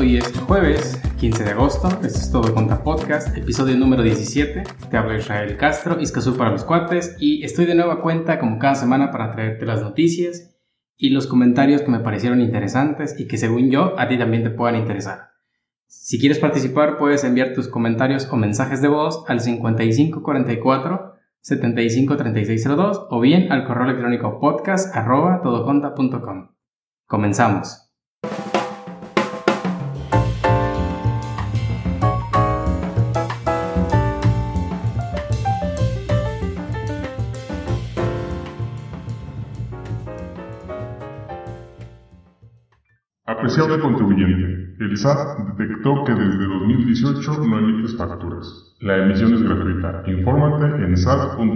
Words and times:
Hoy 0.00 0.16
es 0.16 0.32
jueves 0.46 0.98
15 1.18 1.44
de 1.44 1.50
agosto. 1.50 1.88
Esto 1.88 2.06
es 2.06 2.32
todo 2.32 2.54
contra 2.54 2.82
podcast, 2.82 3.36
episodio 3.36 3.76
número 3.76 4.02
17. 4.02 4.62
Te 4.90 4.96
hablo 4.96 5.14
Israel 5.14 5.58
Castro, 5.58 6.00
Iscazú 6.00 6.38
para 6.38 6.52
los 6.52 6.64
cuates, 6.64 7.16
y 7.20 7.44
estoy 7.44 7.66
de 7.66 7.74
nueva 7.74 8.00
cuenta 8.00 8.38
como 8.38 8.58
cada 8.58 8.76
semana 8.76 9.10
para 9.10 9.30
traerte 9.32 9.66
las 9.66 9.82
noticias 9.82 10.56
y 10.96 11.10
los 11.10 11.26
comentarios 11.26 11.82
que 11.82 11.90
me 11.90 12.00
parecieron 12.00 12.40
interesantes 12.40 13.20
y 13.20 13.28
que 13.28 13.36
según 13.36 13.70
yo 13.70 13.92
a 14.00 14.08
ti 14.08 14.16
también 14.16 14.42
te 14.42 14.48
puedan 14.48 14.76
interesar. 14.76 15.32
Si 15.86 16.18
quieres 16.18 16.38
participar, 16.38 16.96
puedes 16.96 17.22
enviar 17.22 17.52
tus 17.52 17.68
comentarios 17.68 18.26
o 18.32 18.36
mensajes 18.36 18.80
de 18.80 18.88
voz 18.88 19.22
al 19.28 19.40
5544 19.40 21.12
753602 21.42 23.06
o 23.10 23.20
bien 23.20 23.52
al 23.52 23.66
correo 23.66 23.84
electrónico 23.84 24.40
podcast 24.40 24.96
arroba 24.96 25.42
todoconta.com. 25.42 26.52
Comenzamos. 27.04 27.89
El 44.78 44.96
SAT 44.96 45.38
detectó 45.56 46.04
que 46.04 46.14
desde 46.14 46.46
2018 46.46 47.44
no 47.44 47.58
emites 47.58 47.96
facturas. 47.96 48.76
La 48.80 48.98
emisión 48.98 49.34
es 49.34 49.42
gratuita. 49.42 50.04
Infórmate 50.06 50.84
en 50.84 50.96
sat.gov.mx. 50.96 51.50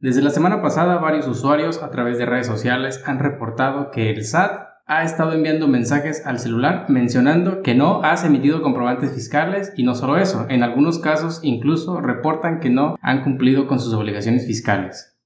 Desde 0.00 0.22
la 0.22 0.28
semana 0.30 0.60
pasada, 0.60 0.98
varios 0.98 1.26
usuarios 1.26 1.82
a 1.82 1.90
través 1.90 2.18
de 2.18 2.26
redes 2.26 2.46
sociales 2.46 3.02
han 3.06 3.18
reportado 3.20 3.90
que 3.90 4.10
el 4.10 4.22
SAT 4.24 4.68
ha 4.86 5.02
estado 5.02 5.32
enviando 5.32 5.66
mensajes 5.66 6.26
al 6.26 6.38
celular 6.38 6.86
mencionando 6.88 7.62
que 7.62 7.74
no 7.74 8.02
has 8.02 8.24
emitido 8.24 8.60
comprobantes 8.60 9.14
fiscales 9.14 9.72
y 9.76 9.84
no 9.84 9.94
solo 9.94 10.18
eso, 10.18 10.46
en 10.50 10.62
algunos 10.62 10.98
casos 10.98 11.40
incluso 11.42 12.00
reportan 12.00 12.60
que 12.60 12.70
no 12.70 12.96
han 13.00 13.22
cumplido 13.22 13.66
con 13.66 13.80
sus 13.80 13.94
obligaciones 13.94 14.46
fiscales. 14.46 15.19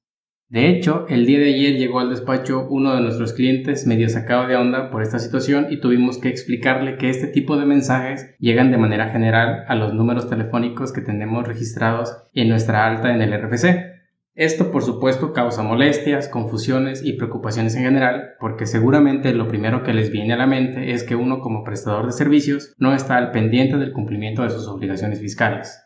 De 0.54 0.68
hecho, 0.68 1.06
el 1.08 1.26
día 1.26 1.40
de 1.40 1.52
ayer 1.52 1.74
llegó 1.78 1.98
al 1.98 2.10
despacho 2.10 2.68
uno 2.70 2.94
de 2.94 3.00
nuestros 3.00 3.32
clientes 3.32 3.88
medio 3.88 4.08
sacado 4.08 4.46
de 4.46 4.54
onda 4.54 4.88
por 4.88 5.02
esta 5.02 5.18
situación 5.18 5.66
y 5.68 5.80
tuvimos 5.80 6.18
que 6.18 6.28
explicarle 6.28 6.96
que 6.96 7.10
este 7.10 7.26
tipo 7.26 7.56
de 7.56 7.66
mensajes 7.66 8.36
llegan 8.38 8.70
de 8.70 8.78
manera 8.78 9.08
general 9.10 9.64
a 9.66 9.74
los 9.74 9.94
números 9.94 10.30
telefónicos 10.30 10.92
que 10.92 11.00
tenemos 11.00 11.48
registrados 11.48 12.18
en 12.34 12.50
nuestra 12.50 12.86
alta 12.86 13.12
en 13.12 13.20
el 13.20 13.32
RFC. 13.36 13.94
Esto 14.36 14.70
por 14.70 14.84
supuesto 14.84 15.32
causa 15.32 15.64
molestias, 15.64 16.28
confusiones 16.28 17.04
y 17.04 17.14
preocupaciones 17.14 17.74
en 17.74 17.82
general, 17.82 18.34
porque 18.38 18.66
seguramente 18.66 19.34
lo 19.34 19.48
primero 19.48 19.82
que 19.82 19.92
les 19.92 20.12
viene 20.12 20.34
a 20.34 20.36
la 20.36 20.46
mente 20.46 20.92
es 20.92 21.02
que 21.02 21.16
uno 21.16 21.40
como 21.40 21.64
prestador 21.64 22.06
de 22.06 22.12
servicios 22.12 22.76
no 22.78 22.94
está 22.94 23.16
al 23.16 23.32
pendiente 23.32 23.76
del 23.76 23.92
cumplimiento 23.92 24.44
de 24.44 24.50
sus 24.50 24.68
obligaciones 24.68 25.18
fiscales. 25.18 25.80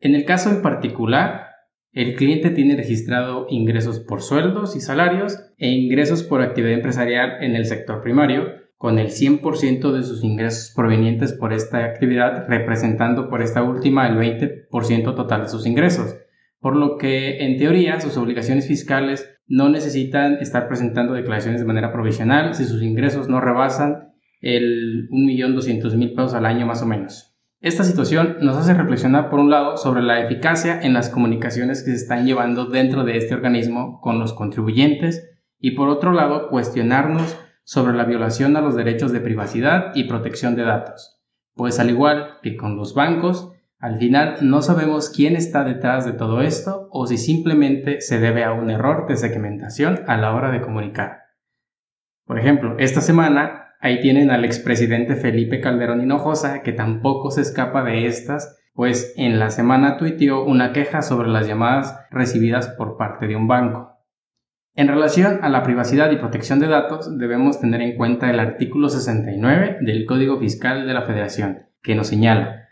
En 0.00 0.16
el 0.16 0.24
caso 0.24 0.50
en 0.50 0.62
particular, 0.62 1.43
el 1.94 2.16
cliente 2.16 2.50
tiene 2.50 2.76
registrado 2.76 3.46
ingresos 3.48 4.00
por 4.00 4.20
sueldos 4.20 4.74
y 4.74 4.80
salarios 4.80 5.38
e 5.58 5.70
ingresos 5.70 6.24
por 6.24 6.42
actividad 6.42 6.74
empresarial 6.74 7.42
en 7.42 7.54
el 7.54 7.66
sector 7.66 8.02
primario, 8.02 8.64
con 8.76 8.98
el 8.98 9.10
100% 9.10 9.92
de 9.92 10.02
sus 10.02 10.24
ingresos 10.24 10.72
provenientes 10.74 11.32
por 11.32 11.52
esta 11.52 11.84
actividad 11.84 12.46
representando 12.48 13.28
por 13.30 13.42
esta 13.42 13.62
última 13.62 14.08
el 14.08 14.16
20% 14.16 15.14
total 15.14 15.42
de 15.42 15.48
sus 15.48 15.66
ingresos, 15.66 16.16
por 16.58 16.74
lo 16.74 16.98
que 16.98 17.44
en 17.44 17.58
teoría 17.58 18.00
sus 18.00 18.16
obligaciones 18.16 18.66
fiscales 18.66 19.30
no 19.46 19.68
necesitan 19.68 20.38
estar 20.40 20.66
presentando 20.66 21.14
declaraciones 21.14 21.60
de 21.60 21.66
manera 21.66 21.92
provisional 21.92 22.54
si 22.54 22.64
sus 22.64 22.82
ingresos 22.82 23.28
no 23.28 23.40
rebasan 23.40 24.12
el 24.40 25.08
1.200.000 25.10 26.10
pesos 26.10 26.34
al 26.34 26.44
año 26.44 26.66
más 26.66 26.82
o 26.82 26.86
menos. 26.86 27.33
Esta 27.64 27.82
situación 27.82 28.36
nos 28.42 28.58
hace 28.58 28.74
reflexionar, 28.74 29.30
por 29.30 29.40
un 29.40 29.48
lado, 29.48 29.78
sobre 29.78 30.02
la 30.02 30.20
eficacia 30.20 30.78
en 30.82 30.92
las 30.92 31.08
comunicaciones 31.08 31.82
que 31.82 31.92
se 31.92 31.96
están 31.96 32.26
llevando 32.26 32.66
dentro 32.66 33.04
de 33.04 33.16
este 33.16 33.34
organismo 33.34 34.02
con 34.02 34.18
los 34.18 34.34
contribuyentes 34.34 35.30
y, 35.58 35.70
por 35.70 35.88
otro 35.88 36.12
lado, 36.12 36.50
cuestionarnos 36.50 37.38
sobre 37.62 37.96
la 37.96 38.04
violación 38.04 38.54
a 38.58 38.60
los 38.60 38.76
derechos 38.76 39.12
de 39.12 39.20
privacidad 39.20 39.92
y 39.94 40.04
protección 40.04 40.56
de 40.56 40.64
datos. 40.64 41.22
Pues 41.54 41.80
al 41.80 41.88
igual 41.88 42.36
que 42.42 42.54
con 42.54 42.76
los 42.76 42.94
bancos, 42.94 43.50
al 43.78 43.98
final 43.98 44.36
no 44.42 44.60
sabemos 44.60 45.08
quién 45.08 45.34
está 45.34 45.64
detrás 45.64 46.04
de 46.04 46.12
todo 46.12 46.42
esto 46.42 46.88
o 46.90 47.06
si 47.06 47.16
simplemente 47.16 48.02
se 48.02 48.20
debe 48.20 48.44
a 48.44 48.52
un 48.52 48.68
error 48.68 49.06
de 49.08 49.16
segmentación 49.16 50.02
a 50.06 50.18
la 50.18 50.34
hora 50.34 50.50
de 50.50 50.60
comunicar. 50.60 51.20
Por 52.26 52.38
ejemplo, 52.38 52.76
esta 52.78 53.00
semana 53.00 53.63
Ahí 53.84 54.00
tienen 54.00 54.30
al 54.30 54.46
expresidente 54.46 55.14
Felipe 55.14 55.60
Calderón 55.60 56.00
Hinojosa, 56.00 56.62
que 56.62 56.72
tampoco 56.72 57.30
se 57.30 57.42
escapa 57.42 57.84
de 57.84 58.06
estas, 58.06 58.58
pues 58.72 59.12
en 59.18 59.38
la 59.38 59.50
semana 59.50 59.98
tuiteó 59.98 60.42
una 60.42 60.72
queja 60.72 61.02
sobre 61.02 61.28
las 61.28 61.46
llamadas 61.46 61.94
recibidas 62.10 62.68
por 62.78 62.96
parte 62.96 63.26
de 63.26 63.36
un 63.36 63.46
banco. 63.46 63.98
En 64.74 64.88
relación 64.88 65.40
a 65.42 65.50
la 65.50 65.62
privacidad 65.62 66.10
y 66.10 66.16
protección 66.16 66.60
de 66.60 66.68
datos, 66.68 67.18
debemos 67.18 67.60
tener 67.60 67.82
en 67.82 67.98
cuenta 67.98 68.30
el 68.30 68.40
artículo 68.40 68.88
69 68.88 69.76
del 69.82 70.06
Código 70.06 70.38
Fiscal 70.38 70.86
de 70.86 70.94
la 70.94 71.02
Federación, 71.02 71.66
que 71.82 71.94
nos 71.94 72.06
señala 72.06 72.62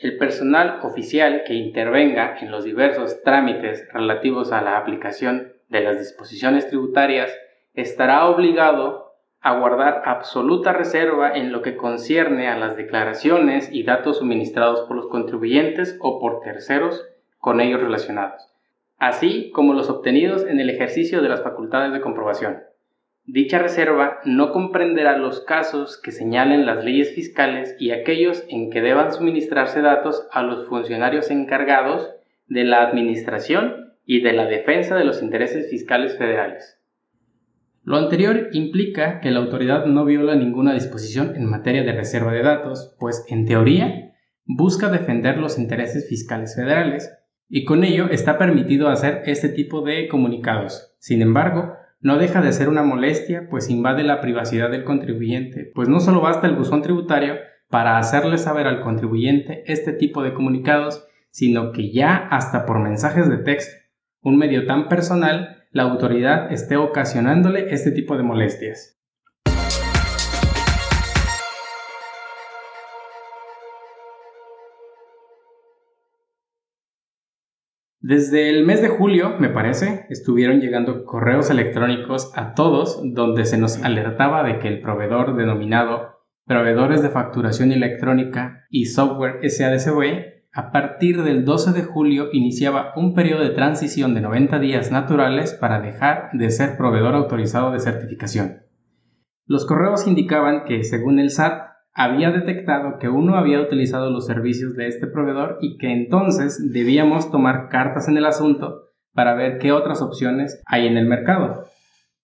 el 0.00 0.16
personal 0.16 0.80
oficial 0.82 1.42
que 1.46 1.52
intervenga 1.52 2.38
en 2.40 2.50
los 2.50 2.64
diversos 2.64 3.22
trámites 3.22 3.86
relativos 3.92 4.50
a 4.50 4.62
la 4.62 4.78
aplicación 4.78 5.52
de 5.68 5.82
las 5.82 5.98
disposiciones 5.98 6.68
tributarias 6.68 7.30
estará 7.74 8.26
obligado 8.26 9.03
a 9.44 9.58
guardar 9.58 10.00
absoluta 10.06 10.72
reserva 10.72 11.36
en 11.36 11.52
lo 11.52 11.60
que 11.60 11.76
concierne 11.76 12.48
a 12.48 12.56
las 12.56 12.78
declaraciones 12.78 13.68
y 13.70 13.82
datos 13.82 14.18
suministrados 14.18 14.88
por 14.88 14.96
los 14.96 15.08
contribuyentes 15.08 15.98
o 16.00 16.18
por 16.18 16.40
terceros 16.40 17.04
con 17.36 17.60
ellos 17.60 17.82
relacionados, 17.82 18.50
así 18.96 19.50
como 19.50 19.74
los 19.74 19.90
obtenidos 19.90 20.46
en 20.46 20.60
el 20.60 20.70
ejercicio 20.70 21.20
de 21.20 21.28
las 21.28 21.42
facultades 21.42 21.92
de 21.92 22.00
comprobación. 22.00 22.62
Dicha 23.26 23.58
reserva 23.58 24.20
no 24.24 24.50
comprenderá 24.50 25.18
los 25.18 25.42
casos 25.42 26.00
que 26.00 26.10
señalen 26.10 26.64
las 26.64 26.82
leyes 26.82 27.14
fiscales 27.14 27.76
y 27.78 27.90
aquellos 27.90 28.44
en 28.48 28.70
que 28.70 28.80
deban 28.80 29.12
suministrarse 29.12 29.82
datos 29.82 30.26
a 30.32 30.42
los 30.42 30.66
funcionarios 30.68 31.30
encargados 31.30 32.14
de 32.46 32.64
la 32.64 32.80
administración 32.80 33.92
y 34.06 34.22
de 34.22 34.32
la 34.32 34.46
defensa 34.46 34.96
de 34.96 35.04
los 35.04 35.22
intereses 35.22 35.68
fiscales 35.68 36.16
federales. 36.16 36.80
Lo 37.84 37.98
anterior 37.98 38.48
implica 38.52 39.20
que 39.20 39.30
la 39.30 39.40
autoridad 39.40 39.84
no 39.84 40.06
viola 40.06 40.34
ninguna 40.34 40.72
disposición 40.72 41.36
en 41.36 41.44
materia 41.44 41.82
de 41.82 41.92
reserva 41.92 42.32
de 42.32 42.42
datos, 42.42 42.96
pues 42.98 43.26
en 43.28 43.44
teoría 43.44 44.14
busca 44.46 44.88
defender 44.88 45.36
los 45.36 45.58
intereses 45.58 46.08
fiscales 46.08 46.54
federales 46.56 47.12
y 47.46 47.66
con 47.66 47.84
ello 47.84 48.08
está 48.08 48.38
permitido 48.38 48.88
hacer 48.88 49.22
este 49.26 49.50
tipo 49.50 49.82
de 49.82 50.08
comunicados. 50.08 50.94
Sin 50.98 51.20
embargo, 51.20 51.74
no 52.00 52.16
deja 52.16 52.40
de 52.40 52.52
ser 52.52 52.70
una 52.70 52.82
molestia, 52.82 53.48
pues 53.50 53.68
invade 53.68 54.02
la 54.02 54.22
privacidad 54.22 54.70
del 54.70 54.84
contribuyente, 54.84 55.70
pues 55.74 55.86
no 55.88 56.00
solo 56.00 56.22
basta 56.22 56.46
el 56.46 56.56
buzón 56.56 56.80
tributario 56.80 57.34
para 57.68 57.98
hacerle 57.98 58.38
saber 58.38 58.66
al 58.66 58.80
contribuyente 58.80 59.62
este 59.66 59.92
tipo 59.92 60.22
de 60.22 60.32
comunicados, 60.32 61.06
sino 61.30 61.72
que 61.72 61.92
ya 61.92 62.16
hasta 62.30 62.64
por 62.64 62.78
mensajes 62.78 63.28
de 63.28 63.38
texto, 63.38 63.76
un 64.22 64.38
medio 64.38 64.64
tan 64.64 64.88
personal 64.88 65.63
la 65.74 65.82
autoridad 65.82 66.52
esté 66.52 66.76
ocasionándole 66.76 67.74
este 67.74 67.90
tipo 67.90 68.16
de 68.16 68.22
molestias. 68.22 68.96
Desde 78.00 78.50
el 78.50 78.64
mes 78.64 78.82
de 78.82 78.88
julio, 78.88 79.30
me 79.40 79.48
parece, 79.48 80.06
estuvieron 80.10 80.60
llegando 80.60 81.04
correos 81.04 81.50
electrónicos 81.50 82.30
a 82.36 82.54
todos 82.54 83.00
donde 83.02 83.44
se 83.44 83.58
nos 83.58 83.82
alertaba 83.82 84.44
de 84.44 84.60
que 84.60 84.68
el 84.68 84.80
proveedor 84.80 85.36
denominado 85.36 86.14
Proveedores 86.46 87.02
de 87.02 87.08
Facturación 87.08 87.72
Electrónica 87.72 88.66
y 88.68 88.84
Software 88.84 89.40
SADCB 89.48 90.33
a 90.54 90.70
partir 90.70 91.24
del 91.24 91.44
12 91.44 91.72
de 91.72 91.82
julio 91.82 92.28
iniciaba 92.32 92.92
un 92.94 93.12
periodo 93.12 93.42
de 93.42 93.50
transición 93.50 94.14
de 94.14 94.20
90 94.20 94.60
días 94.60 94.92
naturales 94.92 95.52
para 95.52 95.80
dejar 95.80 96.30
de 96.32 96.48
ser 96.50 96.76
proveedor 96.76 97.16
autorizado 97.16 97.72
de 97.72 97.80
certificación. 97.80 98.62
Los 99.46 99.66
correos 99.66 100.06
indicaban 100.06 100.62
que, 100.64 100.84
según 100.84 101.18
el 101.18 101.30
SAT, 101.30 101.64
había 101.92 102.30
detectado 102.30 102.98
que 103.00 103.08
uno 103.08 103.34
había 103.34 103.60
utilizado 103.60 104.10
los 104.10 104.26
servicios 104.26 104.76
de 104.76 104.86
este 104.86 105.08
proveedor 105.08 105.58
y 105.60 105.76
que 105.76 105.92
entonces 105.92 106.72
debíamos 106.72 107.32
tomar 107.32 107.68
cartas 107.68 108.06
en 108.06 108.16
el 108.16 108.24
asunto 108.24 108.90
para 109.12 109.34
ver 109.34 109.58
qué 109.58 109.72
otras 109.72 110.02
opciones 110.02 110.62
hay 110.66 110.86
en 110.86 110.96
el 110.96 111.06
mercado. 111.06 111.64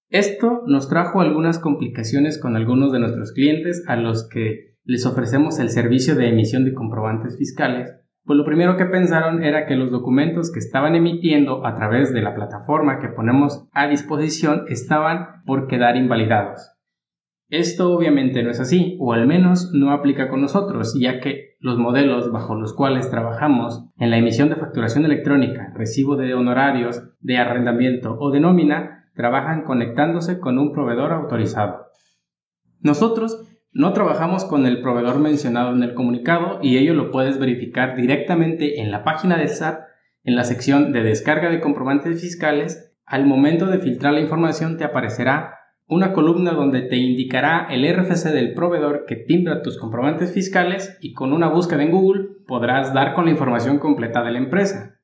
Esto 0.08 0.62
nos 0.66 0.88
trajo 0.88 1.20
algunas 1.20 1.58
complicaciones 1.58 2.40
con 2.40 2.54
algunos 2.54 2.92
de 2.92 3.00
nuestros 3.00 3.32
clientes 3.32 3.84
a 3.88 3.96
los 3.96 4.28
que 4.28 4.76
les 4.84 5.04
ofrecemos 5.04 5.58
el 5.58 5.70
servicio 5.70 6.14
de 6.14 6.28
emisión 6.28 6.64
de 6.64 6.74
comprobantes 6.74 7.36
fiscales 7.36 7.99
pues 8.24 8.36
lo 8.36 8.44
primero 8.44 8.76
que 8.76 8.84
pensaron 8.84 9.42
era 9.42 9.66
que 9.66 9.76
los 9.76 9.90
documentos 9.90 10.52
que 10.52 10.58
estaban 10.58 10.94
emitiendo 10.94 11.66
a 11.66 11.74
través 11.74 12.12
de 12.12 12.22
la 12.22 12.34
plataforma 12.34 12.98
que 13.00 13.08
ponemos 13.08 13.68
a 13.72 13.88
disposición 13.88 14.64
estaban 14.68 15.42
por 15.46 15.66
quedar 15.66 15.96
invalidados. 15.96 16.72
Esto 17.48 17.92
obviamente 17.92 18.44
no 18.44 18.50
es 18.50 18.60
así, 18.60 18.96
o 19.00 19.12
al 19.12 19.26
menos 19.26 19.72
no 19.74 19.90
aplica 19.90 20.28
con 20.28 20.40
nosotros, 20.40 20.96
ya 20.96 21.18
que 21.18 21.56
los 21.58 21.78
modelos 21.78 22.30
bajo 22.30 22.54
los 22.54 22.74
cuales 22.74 23.10
trabajamos 23.10 23.84
en 23.98 24.10
la 24.10 24.18
emisión 24.18 24.50
de 24.50 24.54
facturación 24.54 25.04
electrónica, 25.04 25.72
recibo 25.74 26.16
de 26.16 26.34
honorarios, 26.34 27.02
de 27.18 27.38
arrendamiento 27.38 28.16
o 28.20 28.30
de 28.30 28.38
nómina, 28.38 29.10
trabajan 29.16 29.64
conectándose 29.64 30.38
con 30.38 30.58
un 30.58 30.72
proveedor 30.72 31.12
autorizado. 31.12 31.86
Nosotros 32.80 33.44
no 33.72 33.92
trabajamos 33.92 34.44
con 34.44 34.66
el 34.66 34.80
proveedor 34.82 35.20
mencionado 35.20 35.72
en 35.72 35.84
el 35.84 35.94
comunicado 35.94 36.58
y 36.60 36.76
ello 36.76 36.92
lo 36.94 37.12
puedes 37.12 37.38
verificar 37.38 37.94
directamente 37.94 38.80
en 38.80 38.90
la 38.90 39.04
página 39.04 39.36
del 39.36 39.48
SAT 39.48 39.80
en 40.24 40.34
la 40.34 40.44
sección 40.44 40.92
de 40.92 41.02
descarga 41.02 41.50
de 41.50 41.60
comprobantes 41.60 42.20
fiscales. 42.20 42.92
Al 43.06 43.26
momento 43.26 43.66
de 43.66 43.78
filtrar 43.78 44.14
la 44.14 44.20
información 44.20 44.76
te 44.76 44.84
aparecerá 44.84 45.54
una 45.86 46.12
columna 46.12 46.52
donde 46.52 46.82
te 46.82 46.96
indicará 46.96 47.68
el 47.70 47.84
RFC 47.84 48.30
del 48.32 48.54
proveedor 48.54 49.04
que 49.06 49.16
timbra 49.16 49.62
tus 49.62 49.78
comprobantes 49.78 50.32
fiscales 50.32 50.96
y 51.00 51.12
con 51.12 51.32
una 51.32 51.48
búsqueda 51.48 51.82
en 51.82 51.92
Google 51.92 52.28
podrás 52.46 52.92
dar 52.92 53.14
con 53.14 53.26
la 53.26 53.32
información 53.32 53.78
completa 53.78 54.22
de 54.22 54.32
la 54.32 54.38
empresa. 54.38 55.00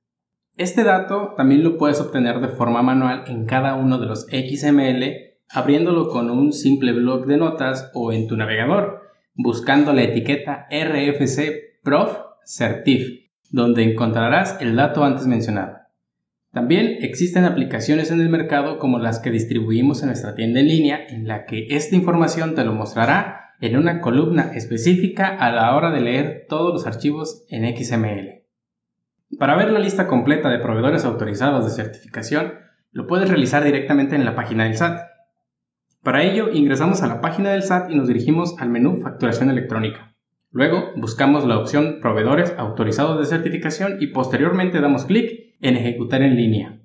Este 0.57 0.85
dato 0.85 1.35
también 1.37 1.63
lo 1.63 1.77
puedes 1.77 2.01
obtener 2.01 2.41
de 2.41 2.49
forma 2.49 2.83
manual 2.83 3.25
en 3.27 3.47
cada 3.47 3.75
uno 3.75 3.99
de 3.99 4.07
los 4.07 4.27
XML 4.27 5.26
abriéndolo 5.51 6.09
con 6.09 6.31
un 6.31 6.53
simple 6.53 6.93
blog 6.93 7.27
de 7.27 7.37
notas 7.37 7.91
o 7.95 8.13
en 8.13 8.27
tu 8.27 8.37
navegador, 8.37 9.03
buscando 9.35 9.93
la 9.93 10.03
etiqueta 10.03 10.67
RFC 10.71 11.81
Prof 11.83 12.19
Certif, 12.45 13.31
donde 13.51 13.83
encontrarás 13.83 14.59
el 14.61 14.77
dato 14.77 15.05
antes 15.05 15.27
mencionado. 15.27 15.79
También 16.53 16.99
existen 17.01 17.45
aplicaciones 17.45 18.11
en 18.11 18.21
el 18.21 18.31
mercado 18.31 18.79
como 18.79 18.99
las 18.99 19.19
que 19.19 19.31
distribuimos 19.31 20.01
en 20.01 20.09
nuestra 20.09 20.35
tienda 20.35 20.61
en 20.61 20.69
línea, 20.69 21.07
en 21.07 21.29
la 21.29 21.45
que 21.45 21.67
esta 21.71 21.95
información 21.95 22.55
te 22.55 22.65
lo 22.65 22.73
mostrará 22.73 23.53
en 23.61 23.77
una 23.77 24.01
columna 24.01 24.53
específica 24.55 25.29
a 25.29 25.51
la 25.51 25.75
hora 25.77 25.91
de 25.91 26.01
leer 26.01 26.47
todos 26.49 26.73
los 26.73 26.87
archivos 26.87 27.45
en 27.51 27.77
XML. 27.77 28.43
Para 29.39 29.57
ver 29.57 29.71
la 29.71 29.81
lista 29.81 30.07
completa 30.07 30.49
de 30.49 30.59
proveedores 30.59 31.05
autorizados 31.05 31.65
de 31.65 31.83
certificación, 31.83 32.55
lo 32.93 33.07
puedes 33.07 33.29
realizar 33.29 33.63
directamente 33.65 34.15
en 34.15 34.25
la 34.25 34.35
página 34.35 34.65
del 34.65 34.77
SAT. 34.77 35.01
Para 36.07 36.23
ello, 36.23 36.53
ingresamos 36.53 37.03
a 37.03 37.09
la 37.09 37.21
página 37.21 37.51
del 37.51 37.65
SAT 37.65 37.91
y 37.91 37.97
nos 37.97 38.07
dirigimos 38.07 38.55
al 38.61 38.69
menú 38.69 39.01
Facturación 39.03 39.51
electrónica. 39.51 40.15
Luego, 40.53 40.93
buscamos 40.95 41.45
la 41.45 41.59
opción 41.59 41.99
Proveedores 42.01 42.55
autorizados 42.57 43.19
de 43.19 43.25
certificación 43.25 43.97
y 43.99 44.07
posteriormente 44.13 44.81
damos 44.81 45.05
clic 45.05 45.57
en 45.61 45.77
Ejecutar 45.77 46.23
en 46.23 46.37
línea. 46.37 46.81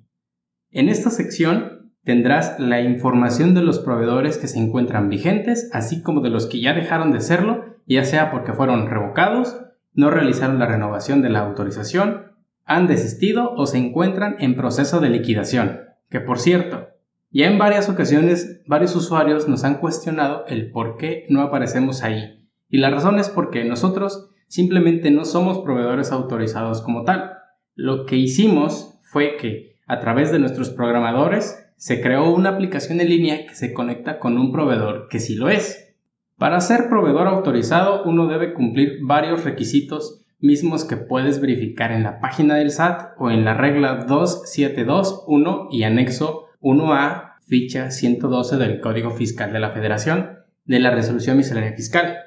En 0.72 0.88
esta 0.88 1.10
sección 1.10 1.92
tendrás 2.02 2.58
la 2.58 2.80
información 2.80 3.54
de 3.54 3.62
los 3.62 3.78
proveedores 3.78 4.38
que 4.38 4.48
se 4.48 4.58
encuentran 4.58 5.08
vigentes, 5.08 5.70
así 5.72 6.02
como 6.02 6.20
de 6.20 6.30
los 6.30 6.48
que 6.48 6.60
ya 6.60 6.74
dejaron 6.74 7.12
de 7.12 7.20
serlo, 7.20 7.64
ya 7.86 8.02
sea 8.02 8.32
porque 8.32 8.54
fueron 8.54 8.90
revocados, 8.90 9.56
no 9.94 10.10
realizaron 10.10 10.58
la 10.58 10.66
renovación 10.66 11.22
de 11.22 11.30
la 11.30 11.46
autorización, 11.46 12.32
han 12.64 12.88
desistido 12.88 13.52
o 13.54 13.66
se 13.66 13.78
encuentran 13.78 14.34
en 14.40 14.56
proceso 14.56 14.98
de 14.98 15.10
liquidación. 15.10 15.78
Que 16.10 16.18
por 16.18 16.40
cierto, 16.40 16.88
ya 17.32 17.46
en 17.46 17.58
varias 17.58 17.88
ocasiones 17.88 18.62
varios 18.66 18.94
usuarios 18.94 19.48
nos 19.48 19.64
han 19.64 19.78
cuestionado 19.78 20.44
el 20.46 20.70
por 20.70 20.98
qué 20.98 21.26
no 21.30 21.40
aparecemos 21.40 22.02
ahí. 22.02 22.46
Y 22.68 22.78
la 22.78 22.90
razón 22.90 23.18
es 23.18 23.28
porque 23.28 23.64
nosotros 23.64 24.30
simplemente 24.48 25.10
no 25.10 25.24
somos 25.24 25.60
proveedores 25.60 26.12
autorizados 26.12 26.82
como 26.82 27.04
tal. 27.04 27.32
Lo 27.74 28.04
que 28.04 28.16
hicimos 28.16 28.98
fue 29.02 29.36
que 29.38 29.76
a 29.86 29.98
través 30.00 30.30
de 30.30 30.38
nuestros 30.38 30.70
programadores 30.70 31.58
se 31.76 32.02
creó 32.02 32.32
una 32.34 32.50
aplicación 32.50 33.00
en 33.00 33.08
línea 33.08 33.46
que 33.46 33.54
se 33.54 33.72
conecta 33.72 34.18
con 34.18 34.36
un 34.36 34.52
proveedor 34.52 35.08
que 35.08 35.18
sí 35.18 35.34
lo 35.34 35.48
es. 35.48 35.94
Para 36.36 36.60
ser 36.60 36.88
proveedor 36.88 37.28
autorizado 37.28 38.04
uno 38.04 38.26
debe 38.26 38.52
cumplir 38.52 38.98
varios 39.02 39.44
requisitos 39.44 40.22
mismos 40.38 40.84
que 40.84 40.96
puedes 40.96 41.40
verificar 41.40 41.92
en 41.92 42.02
la 42.02 42.20
página 42.20 42.56
del 42.56 42.70
SAT 42.70 43.14
o 43.18 43.30
en 43.30 43.44
la 43.44 43.54
regla 43.54 44.04
2721 44.06 45.68
y 45.70 45.84
anexo 45.84 46.48
1A 46.62 47.34
ficha 47.46 47.90
112 47.90 48.56
del 48.56 48.80
Código 48.80 49.10
Fiscal 49.10 49.52
de 49.52 49.60
la 49.60 49.72
Federación 49.72 50.38
de 50.64 50.78
la 50.78 50.90
Resolución 50.90 51.36
Miscelánea 51.36 51.74
Fiscal. 51.74 52.18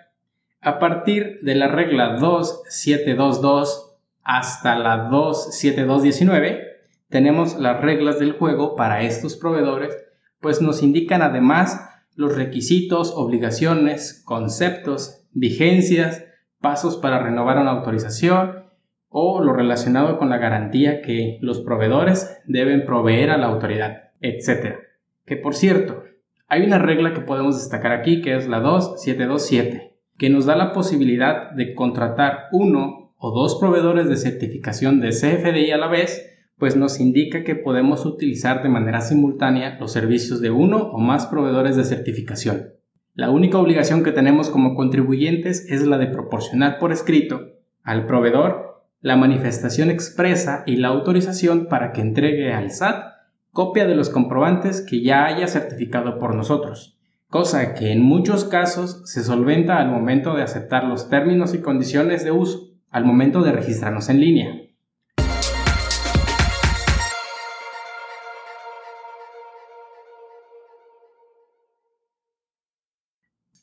A 0.62 0.78
partir 0.78 1.40
de 1.42 1.56
la 1.56 1.68
regla 1.68 2.18
2722 2.18 3.96
hasta 4.24 4.78
la 4.78 5.10
27219 5.10 6.66
tenemos 7.10 7.58
las 7.58 7.82
reglas 7.82 8.20
del 8.20 8.34
juego 8.34 8.76
para 8.76 9.02
estos 9.04 9.38
proveedores, 9.38 9.96
pues 10.42 10.62
nos 10.62 10.84
indican 10.84 11.22
además 11.22 11.90
los 12.16 12.36
requisitos, 12.36 13.14
obligaciones, 13.16 14.22
conceptos, 14.26 15.26
vigencias, 15.32 16.26
pasos 16.60 16.98
para 16.98 17.20
renovar 17.20 17.58
una 17.58 17.72
autorización 17.72 18.66
o 19.10 19.42
lo 19.42 19.54
relacionado 19.54 20.18
con 20.18 20.30
la 20.30 20.38
garantía 20.38 21.02
que 21.02 21.38
los 21.42 21.62
proveedores 21.62 22.42
deben 22.46 22.86
proveer 22.86 23.30
a 23.30 23.38
la 23.38 23.48
autoridad, 23.48 24.05
etc. 24.28 24.78
Que 25.26 25.38
por 25.38 25.56
cierto, 25.56 26.04
hay 26.48 26.64
una 26.64 26.80
regla 26.80 27.14
que 27.14 27.22
podemos 27.22 27.58
destacar 27.58 27.92
aquí 27.92 28.22
que 28.22 28.36
es 28.36 28.48
la 28.48 28.60
2727, 28.60 29.94
que 30.18 30.30
nos 30.30 30.46
da 30.46 30.56
la 30.56 30.74
posibilidad 30.74 31.52
de 31.52 31.74
contratar 31.74 32.46
uno 32.52 33.14
o 33.18 33.32
dos 33.32 33.58
proveedores 33.60 34.08
de 34.08 34.18
certificación 34.18 35.00
de 35.00 35.10
CFDI 35.10 35.72
a 35.72 35.78
la 35.78 35.88
vez, 35.88 36.32
pues 36.58 36.76
nos 36.76 37.00
indica 37.00 37.44
que 37.44 37.56
podemos 37.56 38.06
utilizar 38.06 38.64
de 38.64 38.70
manera 38.70 39.02
simultánea 39.02 39.78
los 39.80 39.92
servicios 39.92 40.40
de 40.42 40.52
uno 40.52 40.90
o 40.92 41.00
más 41.00 41.26
proveedores 41.26 41.76
de 41.76 41.84
certificación. 41.84 42.74
La 43.14 43.30
única 43.30 43.58
obligación 43.58 44.04
que 44.04 44.12
tenemos 44.12 44.50
como 44.50 44.76
contribuyentes 44.76 45.70
es 45.72 45.86
la 45.86 45.98
de 45.98 46.08
proporcionar 46.08 46.80
por 46.80 46.92
escrito 46.92 47.54
al 47.84 48.06
proveedor 48.06 48.84
la 49.02 49.16
manifestación 49.16 49.90
expresa 49.90 50.64
y 50.66 50.78
la 50.78 50.90
autorización 50.90 51.68
para 51.68 51.92
que 51.92 52.02
entregue 52.02 52.54
al 52.54 52.72
SAT 52.72 53.15
copia 53.56 53.88
de 53.88 53.96
los 53.96 54.10
comprobantes 54.10 54.86
que 54.86 55.02
ya 55.02 55.28
haya 55.28 55.48
certificado 55.48 56.20
por 56.20 56.36
nosotros, 56.36 57.00
cosa 57.30 57.74
que 57.74 57.94
en 57.94 58.02
muchos 58.02 58.44
casos 58.44 59.02
se 59.06 59.24
solventa 59.24 59.80
al 59.80 59.90
momento 59.90 60.36
de 60.36 60.44
aceptar 60.44 60.84
los 60.84 61.08
términos 61.08 61.54
y 61.54 61.62
condiciones 61.62 62.26
de 62.26 62.32
uso 62.32 62.74
al 62.90 63.06
momento 63.06 63.44
de 63.44 63.54
registrarnos 63.54 64.10
en 64.10 64.20
línea. 64.20 64.50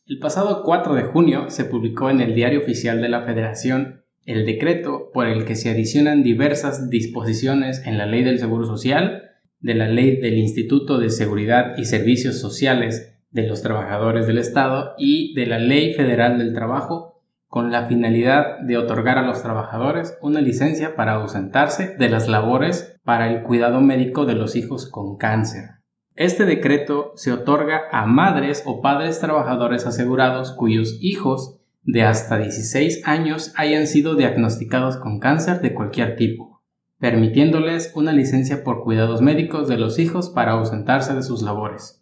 El 0.07 0.19
pasado 0.21 0.63
4 0.65 0.95
de 0.95 1.03
junio 1.03 1.51
se 1.51 1.67
publicó 1.67 2.09
en 2.09 2.23
el 2.23 2.35
Diario 2.35 2.61
Oficial 2.61 3.03
de 3.03 3.11
la 3.11 3.27
Federación 3.27 4.07
el 4.25 4.47
decreto 4.47 5.11
por 5.13 5.27
el 5.27 5.45
que 5.45 5.55
se 5.55 5.69
adicionan 5.69 6.23
diversas 6.23 6.89
disposiciones 6.89 7.85
en 7.85 7.99
la 7.99 8.07
Ley 8.07 8.23
del 8.23 8.39
Seguro 8.39 8.65
Social, 8.65 9.22
de 9.63 9.75
la 9.75 9.89
Ley 9.89 10.21
del 10.21 10.37
Instituto 10.39 10.99
de 10.99 11.09
Seguridad 11.09 11.79
y 11.79 11.87
Servicios 11.87 12.39
Sociales 12.39 13.17
de 13.31 13.47
los 13.47 13.63
Trabajadores 13.63 14.27
del 14.27 14.39
Estado 14.39 14.95
y 14.99 15.35
de 15.35 15.47
la 15.47 15.59
Ley 15.59 15.95
Federal 15.95 16.39
del 16.39 16.53
Trabajo 16.53 17.13
con 17.47 17.71
la 17.71 17.87
finalidad 17.87 18.59
de 18.61 18.77
otorgar 18.77 19.19
a 19.19 19.27
los 19.27 19.43
trabajadores 19.43 20.19
una 20.21 20.41
licencia 20.41 20.97
para 20.97 21.15
ausentarse 21.15 21.97
de 21.99 22.09
las 22.09 22.29
labores 22.29 22.99
para 23.05 23.31
el 23.31 23.43
cuidado 23.43 23.81
médico 23.81 24.27
de 24.27 24.35
los 24.35 24.57
hijos 24.57 24.89
con 24.91 25.17
cáncer. 25.17 25.83
Este 26.15 26.45
decreto 26.45 27.13
se 27.15 27.33
otorga 27.33 27.83
a 27.91 28.07
madres 28.07 28.63
o 28.67 28.83
padres 28.83 29.21
trabajadores 29.21 29.87
asegurados 29.87 30.53
cuyos 30.53 30.99
hijos 31.01 31.59
de 31.85 32.03
hasta 32.03 32.39
16 32.39 33.07
años 33.07 33.53
hayan 33.57 33.87
sido 33.87 34.15
diagnosticados 34.15 34.97
con 34.97 35.21
cáncer 35.21 35.61
de 35.61 35.75
cualquier 35.75 36.17
tipo, 36.17 36.52
permitiéndoles 37.03 37.91
una 37.97 38.13
licencia 38.13 38.63
por 38.63 38.85
cuidados 38.85 39.23
médicos 39.23 39.67
de 39.67 39.77
los 39.77 39.99
hijos 39.99 40.31
para 40.31 40.53
ausentarse 40.53 41.13
de 41.15 41.25
sus 41.25 41.43
labores. 41.43 42.01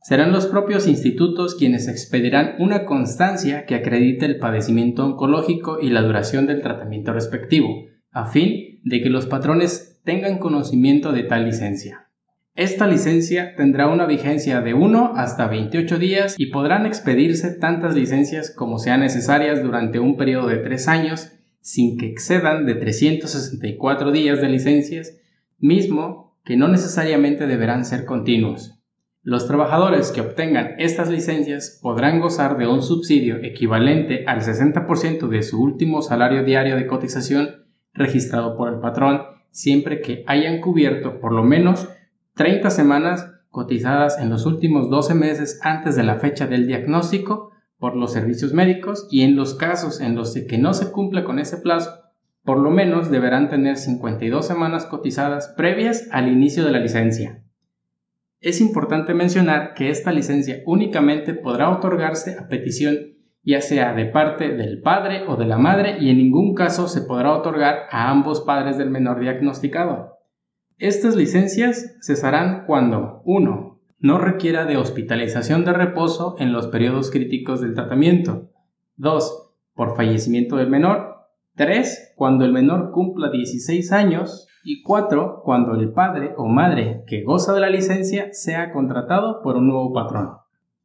Serán 0.00 0.32
los 0.32 0.46
propios 0.46 0.88
institutos 0.88 1.54
quienes 1.54 1.86
expedirán 1.86 2.54
una 2.58 2.86
constancia 2.86 3.66
que 3.66 3.74
acredite 3.74 4.24
el 4.24 4.38
padecimiento 4.38 5.04
oncológico 5.04 5.80
y 5.82 5.90
la 5.90 6.00
duración 6.00 6.46
del 6.46 6.62
tratamiento 6.62 7.12
respectivo, 7.12 7.68
a 8.10 8.24
fin 8.24 8.80
de 8.84 9.02
que 9.02 9.10
los 9.10 9.26
patrones 9.26 10.00
tengan 10.02 10.38
conocimiento 10.38 11.12
de 11.12 11.24
tal 11.24 11.44
licencia. 11.44 12.08
Esta 12.54 12.86
licencia 12.86 13.54
tendrá 13.54 13.88
una 13.88 14.06
vigencia 14.06 14.62
de 14.62 14.72
1 14.72 15.12
hasta 15.14 15.46
28 15.46 15.98
días 15.98 16.36
y 16.38 16.46
podrán 16.46 16.86
expedirse 16.86 17.50
tantas 17.50 17.94
licencias 17.94 18.50
como 18.50 18.78
sean 18.78 19.00
necesarias 19.00 19.62
durante 19.62 20.00
un 20.00 20.16
periodo 20.16 20.48
de 20.48 20.56
3 20.56 20.88
años 20.88 21.32
sin 21.62 21.96
que 21.96 22.06
excedan 22.06 22.66
de 22.66 22.74
364 22.74 24.12
días 24.12 24.40
de 24.40 24.48
licencias, 24.48 25.16
mismo 25.58 26.36
que 26.44 26.56
no 26.56 26.68
necesariamente 26.68 27.46
deberán 27.46 27.84
ser 27.84 28.04
continuos. 28.04 28.78
Los 29.22 29.46
trabajadores 29.46 30.10
que 30.10 30.20
obtengan 30.20 30.74
estas 30.78 31.08
licencias 31.08 31.78
podrán 31.80 32.20
gozar 32.20 32.58
de 32.58 32.66
un 32.66 32.82
subsidio 32.82 33.36
equivalente 33.36 34.24
al 34.26 34.40
60% 34.40 35.28
de 35.28 35.42
su 35.44 35.62
último 35.62 36.02
salario 36.02 36.42
diario 36.42 36.74
de 36.74 36.88
cotización 36.88 37.64
registrado 37.94 38.56
por 38.56 38.72
el 38.72 38.80
patrón, 38.80 39.22
siempre 39.52 40.00
que 40.00 40.24
hayan 40.26 40.60
cubierto 40.60 41.20
por 41.20 41.32
lo 41.32 41.44
menos 41.44 41.88
30 42.34 42.70
semanas 42.70 43.30
cotizadas 43.50 44.18
en 44.18 44.30
los 44.30 44.46
últimos 44.46 44.90
12 44.90 45.14
meses 45.14 45.60
antes 45.62 45.94
de 45.94 46.02
la 46.02 46.16
fecha 46.16 46.48
del 46.48 46.66
diagnóstico 46.66 47.51
por 47.82 47.96
los 47.96 48.12
servicios 48.12 48.52
médicos 48.52 49.08
y 49.10 49.22
en 49.22 49.34
los 49.34 49.56
casos 49.56 50.00
en 50.00 50.14
los 50.14 50.34
que 50.34 50.56
no 50.56 50.72
se 50.72 50.92
cumple 50.92 51.24
con 51.24 51.40
ese 51.40 51.56
plazo, 51.56 51.90
por 52.44 52.60
lo 52.60 52.70
menos 52.70 53.10
deberán 53.10 53.48
tener 53.48 53.76
52 53.76 54.46
semanas 54.46 54.86
cotizadas 54.86 55.52
previas 55.56 56.06
al 56.12 56.28
inicio 56.28 56.64
de 56.64 56.70
la 56.70 56.78
licencia. 56.78 57.42
Es 58.38 58.60
importante 58.60 59.14
mencionar 59.14 59.74
que 59.74 59.90
esta 59.90 60.12
licencia 60.12 60.62
únicamente 60.64 61.34
podrá 61.34 61.70
otorgarse 61.70 62.36
a 62.38 62.46
petición 62.46 63.16
ya 63.42 63.60
sea 63.60 63.94
de 63.94 64.04
parte 64.04 64.50
del 64.50 64.80
padre 64.80 65.24
o 65.26 65.34
de 65.34 65.46
la 65.46 65.58
madre 65.58 65.96
y 65.98 66.10
en 66.10 66.18
ningún 66.18 66.54
caso 66.54 66.86
se 66.86 67.02
podrá 67.02 67.32
otorgar 67.32 67.86
a 67.90 68.10
ambos 68.10 68.42
padres 68.42 68.78
del 68.78 68.90
menor 68.90 69.18
diagnosticado. 69.18 70.20
Estas 70.78 71.16
licencias 71.16 71.96
cesarán 72.00 72.62
cuando 72.64 73.22
1. 73.24 73.71
No 74.02 74.18
requiera 74.18 74.64
de 74.64 74.76
hospitalización 74.76 75.64
de 75.64 75.72
reposo 75.72 76.34
en 76.40 76.52
los 76.52 76.66
periodos 76.66 77.12
críticos 77.12 77.60
del 77.60 77.74
tratamiento. 77.74 78.50
2. 78.96 79.52
Por 79.74 79.94
fallecimiento 79.94 80.56
del 80.56 80.68
menor. 80.68 81.28
3. 81.54 82.14
Cuando 82.16 82.44
el 82.44 82.52
menor 82.52 82.90
cumpla 82.90 83.30
16 83.30 83.92
años. 83.92 84.48
Y 84.64 84.82
4. 84.82 85.42
Cuando 85.44 85.76
el 85.76 85.92
padre 85.92 86.34
o 86.36 86.48
madre 86.48 87.04
que 87.06 87.22
goza 87.22 87.54
de 87.54 87.60
la 87.60 87.70
licencia 87.70 88.32
sea 88.32 88.72
contratado 88.72 89.40
por 89.40 89.54
un 89.54 89.68
nuevo 89.68 89.92
patrón. 89.92 90.30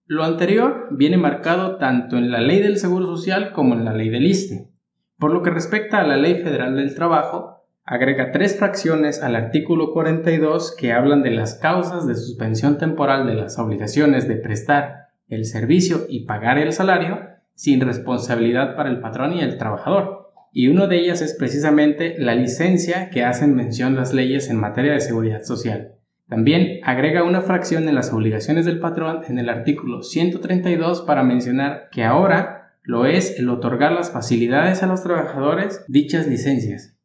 Lo 0.06 0.24
anterior 0.24 0.90
viene 0.92 1.18
marcado 1.18 1.78
tanto 1.78 2.18
en 2.18 2.30
la 2.30 2.42
ley 2.42 2.62
del 2.62 2.78
Seguro 2.78 3.08
Social 3.08 3.52
como 3.52 3.74
en 3.74 3.84
la 3.84 3.94
ley 3.94 4.10
del 4.10 4.28
ISTE. 4.28 4.70
Por 5.18 5.34
lo 5.34 5.42
que 5.42 5.50
respecta 5.50 6.02
a 6.02 6.06
la 6.06 6.18
Ley 6.18 6.36
Federal 6.44 6.76
del 6.76 6.94
Trabajo, 6.94 7.57
agrega 7.88 8.34
tres 8.34 8.58
fracciones 8.58 9.24
al 9.24 9.38
artículo 9.38 9.94
42 9.94 10.76
que 10.78 10.92
hablan 10.92 11.24
de 11.24 11.32
las 11.32 11.56
causas 11.56 12.06
de 12.06 12.16
suspensión 12.16 12.78
temporal 12.78 13.26
de 13.26 13.34
las 13.34 13.58
obligaciones 13.58 14.28
de 14.28 14.36
prestar 14.36 15.08
el 15.30 15.46
servicio 15.46 16.06
y 16.10 16.26
pagar 16.26 16.58
el 16.58 16.74
salario 16.74 17.22
sin 17.56 17.80
responsabilidad 17.80 18.76
para 18.76 18.90
el 18.90 19.00
patrón 19.00 19.34
y 19.34 19.40
el 19.40 19.58
trabajador. 19.58 20.34
Y 20.52 20.68
una 20.68 20.88
de 20.88 21.00
ellas 21.00 21.22
es 21.22 21.34
precisamente 21.34 22.16
la 22.20 22.36
licencia 22.36 23.10
que 23.10 23.24
hacen 23.24 23.56
mención 23.56 23.96
las 23.96 24.14
leyes 24.14 24.50
en 24.50 24.60
materia 24.60 24.92
de 24.92 25.00
seguridad 25.00 25.44
social. 25.44 25.94
También 26.28 26.82
agrega 26.84 27.24
una 27.24 27.40
fracción 27.40 27.88
en 27.88 27.96
las 27.96 28.12
obligaciones 28.12 28.66
del 28.66 28.82
patrón 28.82 29.22
en 29.30 29.40
el 29.40 29.48
artículo 29.48 30.04
132 30.04 31.04
para 31.04 31.24
mencionar 31.24 31.88
que 31.94 32.04
ahora 32.04 32.74
lo 32.84 33.06
es 33.06 33.40
el 33.40 33.50
otorgar 33.50 33.94
las 33.94 34.12
facilidades 34.12 34.84
a 34.84 34.88
los 34.88 35.04
trabajadores 35.04 35.86
dichas 35.88 36.28
licencias. 36.28 36.97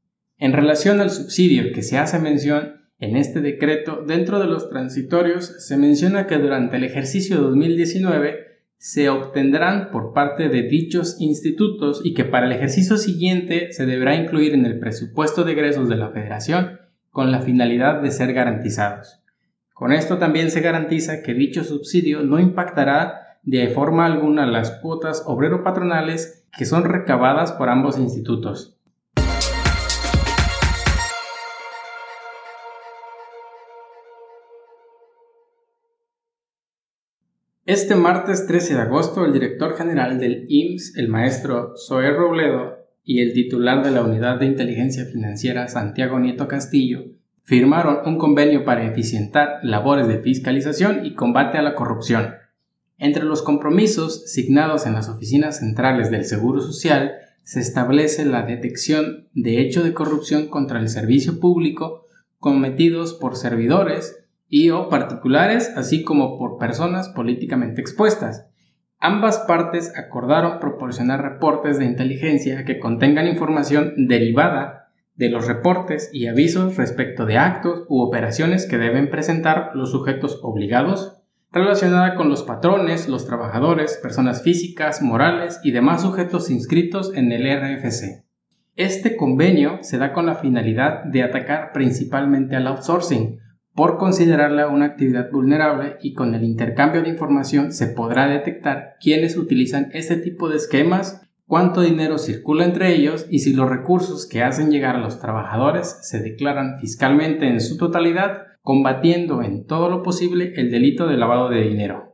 En 0.43 0.53
relación 0.53 1.01
al 1.01 1.11
subsidio 1.11 1.73
que 1.73 1.83
se 1.83 1.99
hace 1.99 2.19
mención 2.19 2.81
en 2.99 3.17
este 3.17 3.41
decreto, 3.41 4.03
dentro 4.05 4.41
de 4.41 4.49
los 4.49 4.71
transitorios 4.71 5.45
se 5.65 5.77
menciona 5.77 6.27
que 6.27 6.37
durante 6.39 6.79
el 6.79 6.83
ejercicio 6.83 7.41
2019 7.41 8.39
se 8.77 9.09
obtendrán 9.09 9.93
por 9.93 10.13
parte 10.13 10.49
de 10.49 10.65
dichos 10.65 11.21
institutos 11.21 12.01
y 12.03 12.15
que 12.15 12.25
para 12.25 12.47
el 12.47 12.53
ejercicio 12.53 12.97
siguiente 12.97 13.73
se 13.73 13.87
deberá 13.87 14.17
incluir 14.17 14.55
en 14.55 14.67
el 14.67 14.81
presupuesto 14.81 15.45
de 15.45 15.53
egresos 15.53 15.89
de 15.89 15.95
la 15.95 16.11
Federación 16.11 16.81
con 17.11 17.31
la 17.31 17.43
finalidad 17.43 18.03
de 18.03 18.11
ser 18.11 18.33
garantizados. 18.33 19.23
Con 19.73 19.93
esto 19.93 20.19
también 20.19 20.51
se 20.51 20.61
garantiza 20.61 21.23
que 21.23 21.35
dicho 21.35 21.63
subsidio 21.63 22.25
no 22.25 22.41
impactará 22.41 23.39
de 23.45 23.69
forma 23.69 24.07
alguna 24.07 24.47
las 24.47 24.73
cuotas 24.73 25.23
obrero-patronales 25.25 26.49
que 26.59 26.65
son 26.65 26.83
recabadas 26.83 27.53
por 27.53 27.69
ambos 27.69 27.97
institutos. 27.97 28.82
Este 37.65 37.95
martes 37.95 38.49
13 38.49 38.75
de 38.75 38.81
agosto, 38.81 39.25
el 39.25 39.33
director 39.33 39.77
general 39.77 40.19
del 40.19 40.47
IMSS, 40.49 40.97
el 40.97 41.07
maestro 41.07 41.75
Zoé 41.77 42.11
Robledo, 42.11 42.79
y 43.05 43.21
el 43.21 43.35
titular 43.35 43.85
de 43.85 43.93
la 43.93 44.03
Unidad 44.03 44.41
de 44.41 44.47
Inteligencia 44.47 45.05
Financiera, 45.05 45.69
Santiago 45.69 46.19
Nieto 46.19 46.49
Castillo, 46.49 47.05
firmaron 47.45 47.99
un 48.05 48.19
convenio 48.19 48.65
para 48.65 48.85
eficientar 48.85 49.61
labores 49.63 50.09
de 50.09 50.19
fiscalización 50.19 51.07
y 51.07 51.15
combate 51.15 51.57
a 51.57 51.63
la 51.63 51.77
corrupción. 51.77 52.35
Entre 52.99 53.23
los 53.23 53.43
compromisos 53.43 54.29
signados 54.33 54.85
en 54.85 54.95
las 54.95 55.09
oficinas 55.09 55.61
centrales 55.61 56.11
del 56.11 56.25
Seguro 56.25 56.61
Social 56.61 57.13
se 57.45 57.61
establece 57.61 58.25
la 58.25 58.43
detección 58.43 59.29
de 59.35 59.61
hechos 59.61 59.85
de 59.85 59.95
corrupción 59.95 60.49
contra 60.49 60.81
el 60.81 60.89
servicio 60.89 61.39
público 61.39 62.07
cometidos 62.41 63.15
por 63.15 63.37
servidores 63.37 64.22
y 64.55 64.69
o 64.69 64.91
particulares, 64.91 65.73
así 65.77 66.05
como 66.05 66.39
por 66.39 66.59
personas 66.59 67.09
políticamente 67.09 67.81
expuestas. 67.81 68.51
Ambas 69.01 69.39
partes 69.49 69.97
acordaron 69.97 70.61
proporcionar 70.61 71.23
reportes 71.23 71.79
de 71.79 71.87
inteligencia 71.87 72.67
que 72.67 72.79
contengan 72.79 73.27
información 73.27 73.95
derivada 73.97 74.91
de 75.15 75.31
los 75.31 75.47
reportes 75.47 76.11
y 76.13 76.27
avisos 76.27 76.77
respecto 76.77 77.25
de 77.25 77.39
actos 77.39 77.87
u 77.89 78.03
operaciones 78.03 78.67
que 78.67 78.77
deben 78.77 79.09
presentar 79.09 79.71
los 79.73 79.91
sujetos 79.91 80.39
obligados 80.43 81.17
relacionada 81.51 82.15
con 82.15 82.29
los 82.29 82.43
patrones, 82.43 83.09
los 83.09 83.27
trabajadores, 83.27 83.99
personas 84.03 84.43
físicas, 84.43 85.01
morales 85.01 85.61
y 85.65 85.71
demás 85.71 86.03
sujetos 86.03 86.51
inscritos 86.51 87.15
en 87.15 87.33
el 87.33 87.45
RFC. 87.45 88.27
Este 88.77 89.17
convenio 89.17 89.79
se 89.81 89.97
da 89.97 90.13
con 90.13 90.27
la 90.27 90.35
finalidad 90.35 91.05
de 91.05 91.23
atacar 91.23 91.73
principalmente 91.73 92.55
al 92.55 92.67
outsourcing, 92.67 93.41
por 93.75 93.97
considerarla 93.97 94.69
una 94.69 94.85
actividad 94.85 95.31
vulnerable 95.31 95.97
y 96.03 96.13
con 96.13 96.35
el 96.35 96.45
intercambio 96.45 97.03
de 97.03 97.09
información 97.09 97.73
se 97.73 97.87
podrá 97.87 98.27
detectar 98.27 98.97
quiénes 99.01 99.37
utilizan 99.37 99.89
este 99.93 100.17
tipo 100.17 100.49
de 100.49 100.57
esquemas, 100.57 101.23
cuánto 101.47 101.81
dinero 101.81 102.19
circula 102.19 102.65
entre 102.65 102.95
ellos 102.95 103.27
y 103.31 103.39
si 103.39 103.55
los 103.55 103.69
recursos 103.69 104.27
que 104.27 104.43
hacen 104.43 104.71
llegar 104.71 104.97
a 104.97 105.01
los 105.01 105.21
trabajadores 105.21 105.99
se 106.03 106.21
declaran 106.21 106.79
fiscalmente 106.81 107.49
en 107.49 107.61
su 107.61 107.79
totalidad, 107.79 108.43
combatiendo 108.61 109.43
en 109.43 109.67
todo 109.67 109.89
lo 109.89 110.03
posible 110.03 110.53
el 110.57 110.71
delito 110.71 111.07
de 111.07 111.17
lavado 111.17 111.49
de 111.49 111.63
dinero. 111.63 112.12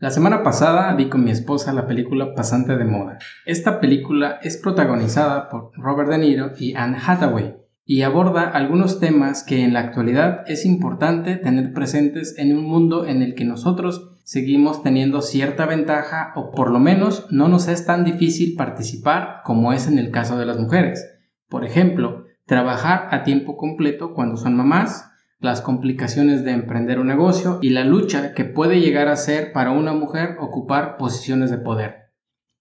La 0.00 0.10
semana 0.10 0.42
pasada 0.42 0.94
vi 0.94 1.10
con 1.10 1.24
mi 1.24 1.30
esposa 1.30 1.74
la 1.74 1.86
película 1.86 2.34
Pasante 2.34 2.78
de 2.78 2.86
Moda. 2.86 3.18
Esta 3.44 3.80
película 3.80 4.38
es 4.40 4.56
protagonizada 4.56 5.50
por 5.50 5.72
Robert 5.74 6.08
De 6.08 6.16
Niro 6.16 6.52
y 6.58 6.74
Anne 6.74 6.96
Hathaway 7.06 7.56
y 7.84 8.00
aborda 8.00 8.48
algunos 8.48 8.98
temas 8.98 9.42
que 9.42 9.62
en 9.62 9.74
la 9.74 9.80
actualidad 9.80 10.44
es 10.46 10.64
importante 10.64 11.36
tener 11.36 11.74
presentes 11.74 12.34
en 12.38 12.56
un 12.56 12.64
mundo 12.64 13.04
en 13.04 13.20
el 13.20 13.34
que 13.34 13.44
nosotros 13.44 14.16
seguimos 14.24 14.82
teniendo 14.82 15.20
cierta 15.20 15.66
ventaja 15.66 16.32
o 16.34 16.50
por 16.50 16.70
lo 16.70 16.78
menos 16.78 17.26
no 17.30 17.48
nos 17.48 17.68
es 17.68 17.84
tan 17.84 18.02
difícil 18.02 18.56
participar 18.56 19.42
como 19.44 19.74
es 19.74 19.86
en 19.86 19.98
el 19.98 20.10
caso 20.10 20.38
de 20.38 20.46
las 20.46 20.58
mujeres. 20.58 21.06
Por 21.50 21.66
ejemplo, 21.66 22.24
trabajar 22.46 23.08
a 23.10 23.22
tiempo 23.22 23.58
completo 23.58 24.14
cuando 24.14 24.38
son 24.38 24.56
mamás, 24.56 25.09
las 25.40 25.62
complicaciones 25.62 26.44
de 26.44 26.52
emprender 26.52 26.98
un 26.98 27.06
negocio 27.06 27.58
y 27.62 27.70
la 27.70 27.84
lucha 27.84 28.34
que 28.34 28.44
puede 28.44 28.80
llegar 28.80 29.08
a 29.08 29.16
ser 29.16 29.52
para 29.52 29.72
una 29.72 29.94
mujer 29.94 30.36
ocupar 30.38 30.96
posiciones 30.98 31.50
de 31.50 31.58
poder. 31.58 32.00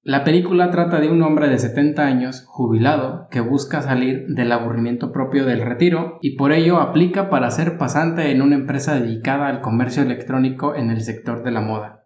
La 0.01 0.23
película 0.23 0.71
trata 0.71 1.01
de 1.01 1.09
un 1.09 1.21
hombre 1.21 1.49
de 1.49 1.59
70 1.59 2.05
años, 2.05 2.45
jubilado, 2.47 3.27
que 3.29 3.41
busca 3.41 3.81
salir 3.81 4.27
del 4.27 4.53
aburrimiento 4.53 5.11
propio 5.11 5.45
del 5.45 5.61
retiro 5.61 6.19
y 6.21 6.37
por 6.37 6.53
ello 6.53 6.79
aplica 6.79 7.29
para 7.29 7.51
ser 7.51 7.77
pasante 7.77 8.31
en 8.31 8.41
una 8.41 8.55
empresa 8.55 8.97
dedicada 8.97 9.49
al 9.49 9.59
comercio 9.59 10.01
electrónico 10.01 10.73
en 10.73 10.89
el 10.89 11.01
sector 11.01 11.43
de 11.43 11.51
la 11.51 11.59
moda. 11.59 12.05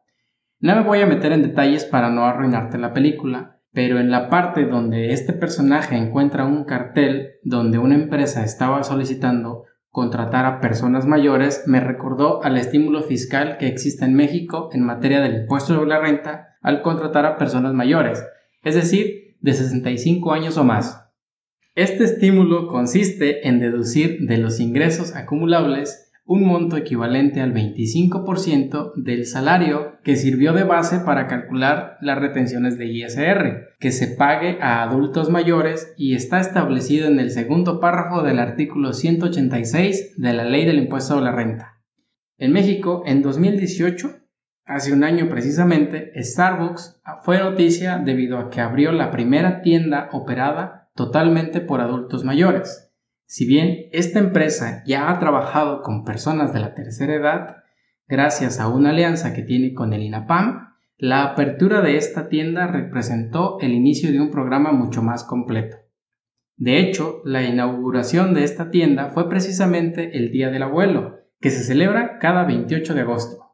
No 0.60 0.76
me 0.76 0.82
voy 0.82 1.02
a 1.02 1.06
meter 1.06 1.34
en 1.34 1.44
detalles 1.44 1.86
para 1.86 2.10
no 2.10 2.26
arruinarte 2.26 2.80
la 2.80 2.94
película, 2.94 3.60
pero 3.74 4.00
en 4.00 4.10
la 4.10 4.28
parte 4.28 4.66
donde 4.66 5.14
este 5.14 5.34
personaje 5.34 5.96
encuentra 5.96 6.46
un 6.46 6.64
cartel 6.64 7.34
donde 7.44 7.78
una 7.78 7.96
empresa 7.96 8.44
estaba 8.44 8.84
solicitando 8.84 9.66
contratar 9.94 10.48
a 10.48 10.60
personas 10.60 11.06
mayores 11.06 11.66
me 11.68 11.80
recordó 11.80 12.44
al 12.44 12.58
estímulo 12.58 13.04
fiscal 13.04 13.58
que 13.60 13.68
existe 13.68 14.04
en 14.04 14.16
México 14.16 14.70
en 14.74 14.84
materia 14.84 15.22
del 15.22 15.42
impuesto 15.42 15.76
sobre 15.76 15.88
la 15.88 16.00
renta 16.00 16.58
al 16.64 16.82
contratar 16.82 17.28
a 17.28 17.38
personas 17.38 17.76
mayores, 17.76 18.26
es 18.64 18.74
decir, 18.74 19.38
de 19.40 19.54
65 19.54 20.34
años 20.34 20.58
o 20.58 20.64
más. 20.64 21.12
Este 21.76 22.06
estímulo 22.06 22.70
consiste 22.70 23.48
en 23.48 23.60
deducir 23.60 24.22
de 24.22 24.40
los 24.40 24.60
ingresos 24.60 25.16
acumulables 25.16 26.12
un 26.26 26.46
monto 26.46 26.78
equivalente 26.78 27.42
al 27.42 27.54
25% 27.54 28.94
del 28.96 29.26
salario 29.26 29.98
que 30.04 30.16
sirvió 30.16 30.54
de 30.54 30.64
base 30.64 31.00
para 31.00 31.28
calcular 31.28 31.98
las 32.02 32.18
retenciones 32.18 32.78
de 32.78 32.88
ISR, 32.88 33.76
que 33.80 33.92
se 33.92 34.08
pague 34.08 34.58
a 34.62 34.84
adultos 34.84 35.30
mayores 35.30 35.94
y 35.98 36.16
está 36.16 36.40
establecido 36.40 37.08
en 37.08 37.20
el 37.20 37.32
segundo 37.32 37.80
párrafo 37.80 38.24
del 38.24 38.40
artículo 38.40 38.94
186 38.94 40.16
de 40.18 40.34
la 40.34 40.46
Ley 40.46 40.66
del 40.66 40.80
Impuesto 40.80 41.18
a 41.18 41.22
la 41.22 41.32
Renta. 41.32 41.82
En 42.38 42.54
México, 42.54 43.04
en 43.06 43.22
2018, 43.22 44.24
Hace 44.66 44.94
un 44.94 45.04
año 45.04 45.28
precisamente, 45.28 46.14
Starbucks 46.16 47.02
fue 47.24 47.38
noticia 47.38 47.98
debido 47.98 48.40
a 48.40 48.50
que 48.50 48.62
abrió 48.62 48.94
la 48.94 49.12
primera 49.12 49.62
tienda 49.62 50.08
operada 50.14 50.90
totalmente 50.96 51.60
por 51.60 51.82
adultos 51.82 52.24
mayores. 52.24 52.93
Si 53.26 53.48
bien 53.48 53.88
esta 53.92 54.20
empresa 54.20 54.84
ya 54.86 55.10
ha 55.10 55.20
trabajado 55.20 55.82
con 55.82 56.04
personas 56.04 56.54
de 56.54 56.60
la 56.60 56.74
tercera 56.74 57.16
edad, 57.16 57.56
gracias 58.08 58.60
a 58.60 58.68
una 58.68 58.92
alianza 58.92 59.34
que 59.34 59.42
tiene 59.42 59.74
con 59.74 59.94
el 59.94 60.04
INAPAM, 60.04 60.74
la 60.98 61.24
apertura 61.24 61.82
de 61.82 61.98
esta 61.98 62.30
tienda 62.30 62.68
representó 62.68 63.58
el 63.60 63.74
inicio 63.74 64.12
de 64.12 64.22
un 64.22 64.32
programa 64.32 64.72
mucho 64.72 65.02
más 65.02 65.24
completo. 65.24 65.78
De 66.56 66.80
hecho, 66.80 67.22
la 67.26 67.44
inauguración 67.44 68.34
de 68.34 68.44
esta 68.44 68.70
tienda 68.70 69.10
fue 69.10 69.28
precisamente 69.28 70.18
el 70.18 70.32
Día 70.32 70.50
del 70.50 70.64
Abuelo, 70.64 71.20
que 71.42 71.50
se 71.50 71.64
celebra 71.64 72.20
cada 72.20 72.46
28 72.46 72.94
de 72.94 73.02
agosto. 73.02 73.53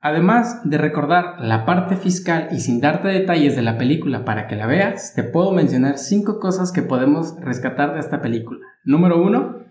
Además 0.00 0.60
de 0.64 0.78
recordar 0.78 1.40
la 1.40 1.64
parte 1.64 1.96
fiscal 1.96 2.48
y 2.52 2.60
sin 2.60 2.80
darte 2.80 3.08
detalles 3.08 3.56
de 3.56 3.62
la 3.62 3.78
película 3.78 4.24
para 4.24 4.46
que 4.46 4.56
la 4.56 4.66
veas, 4.66 5.14
te 5.14 5.24
puedo 5.24 5.52
mencionar 5.52 5.98
5 5.98 6.38
cosas 6.38 6.70
que 6.70 6.82
podemos 6.82 7.34
rescatar 7.40 7.94
de 7.94 8.00
esta 8.00 8.20
película. 8.20 8.60
Número 8.84 9.22
1. 9.22 9.64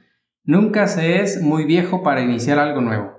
Nunca 0.44 0.88
se 0.88 1.22
es 1.22 1.42
muy 1.42 1.66
viejo 1.66 2.04
para 2.04 2.22
iniciar 2.22 2.60
algo 2.60 2.82
nuevo. 2.82 3.12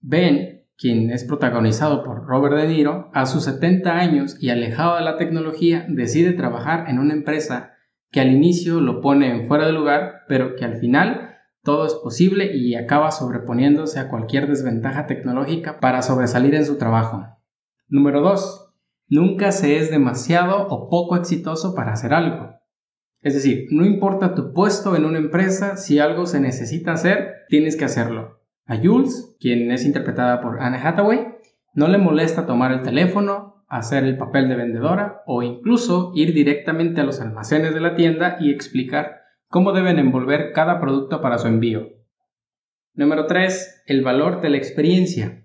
Ben, 0.00 0.66
quien 0.76 1.10
es 1.10 1.24
protagonizado 1.24 2.04
por 2.04 2.26
Robert 2.26 2.56
De 2.56 2.68
Niro, 2.68 3.10
a 3.14 3.26
sus 3.26 3.44
70 3.44 3.92
años 3.98 4.36
y 4.40 4.50
alejado 4.50 4.96
de 4.96 5.02
la 5.02 5.16
tecnología, 5.16 5.86
decide 5.88 6.32
trabajar 6.32 6.88
en 6.88 6.98
una 6.98 7.14
empresa 7.14 7.72
que 8.10 8.20
al 8.20 8.30
inicio 8.32 8.80
lo 8.80 9.00
pone 9.00 9.30
en 9.30 9.48
fuera 9.48 9.66
de 9.66 9.72
lugar, 9.72 10.22
pero 10.28 10.56
que 10.56 10.64
al 10.64 10.76
final 10.76 11.31
todo 11.62 11.86
es 11.86 11.94
posible 11.94 12.56
y 12.56 12.74
acaba 12.74 13.10
sobreponiéndose 13.10 14.00
a 14.00 14.08
cualquier 14.08 14.48
desventaja 14.48 15.06
tecnológica 15.06 15.78
para 15.80 16.02
sobresalir 16.02 16.54
en 16.54 16.66
su 16.66 16.76
trabajo. 16.76 17.24
Número 17.88 18.20
2. 18.20 18.74
Nunca 19.08 19.52
se 19.52 19.78
es 19.78 19.90
demasiado 19.90 20.66
o 20.68 20.88
poco 20.88 21.16
exitoso 21.16 21.74
para 21.74 21.92
hacer 21.92 22.14
algo. 22.14 22.56
Es 23.20 23.34
decir, 23.34 23.66
no 23.70 23.84
importa 23.84 24.34
tu 24.34 24.52
puesto 24.52 24.96
en 24.96 25.04
una 25.04 25.18
empresa, 25.18 25.76
si 25.76 26.00
algo 26.00 26.26
se 26.26 26.40
necesita 26.40 26.92
hacer, 26.92 27.44
tienes 27.48 27.76
que 27.76 27.84
hacerlo. 27.84 28.40
A 28.66 28.76
Jules, 28.76 29.36
quien 29.38 29.70
es 29.70 29.84
interpretada 29.84 30.40
por 30.40 30.60
Anne 30.60 30.78
Hathaway, 30.78 31.28
no 31.74 31.86
le 31.86 31.98
molesta 31.98 32.46
tomar 32.46 32.72
el 32.72 32.82
teléfono, 32.82 33.64
hacer 33.68 34.04
el 34.04 34.18
papel 34.18 34.48
de 34.48 34.56
vendedora 34.56 35.22
o 35.26 35.42
incluso 35.42 36.12
ir 36.14 36.34
directamente 36.34 37.00
a 37.00 37.04
los 37.04 37.20
almacenes 37.20 37.72
de 37.72 37.80
la 37.80 37.94
tienda 37.94 38.36
y 38.40 38.50
explicar 38.50 39.21
cómo 39.52 39.72
deben 39.72 39.98
envolver 39.98 40.52
cada 40.54 40.80
producto 40.80 41.20
para 41.20 41.36
su 41.36 41.46
envío. 41.46 41.90
Número 42.94 43.26
3. 43.26 43.82
El 43.86 44.02
valor 44.02 44.40
de 44.40 44.48
la 44.48 44.56
experiencia. 44.56 45.44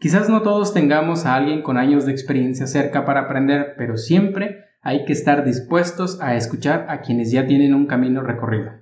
Quizás 0.00 0.28
no 0.28 0.42
todos 0.42 0.74
tengamos 0.74 1.26
a 1.26 1.36
alguien 1.36 1.62
con 1.62 1.78
años 1.78 2.04
de 2.04 2.10
experiencia 2.10 2.66
cerca 2.66 3.04
para 3.04 3.20
aprender, 3.20 3.74
pero 3.78 3.96
siempre 3.96 4.64
hay 4.82 5.04
que 5.04 5.12
estar 5.12 5.44
dispuestos 5.44 6.20
a 6.20 6.34
escuchar 6.34 6.86
a 6.88 7.02
quienes 7.02 7.30
ya 7.30 7.46
tienen 7.46 7.72
un 7.72 7.86
camino 7.86 8.20
recorrido. 8.20 8.72